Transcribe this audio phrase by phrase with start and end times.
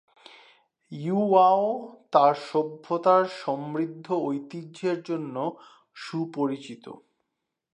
[0.91, 1.65] ইউয়াও
[2.11, 5.35] তার সভ্যতার সমৃদ্ধ ঐতিহ্যের জন্য
[5.95, 6.85] সুপরিচিত।